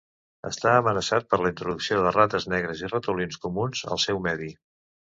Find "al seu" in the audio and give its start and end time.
3.95-4.27